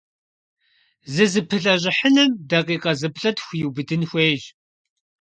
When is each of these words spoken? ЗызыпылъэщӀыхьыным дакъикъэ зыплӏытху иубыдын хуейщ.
ЗызыпылъэщӀыхьыным 1.13 2.31
дакъикъэ 2.49 2.91
зыплӏытху 2.99 3.55
иубыдын 3.59 4.01
хуейщ. 4.09 4.43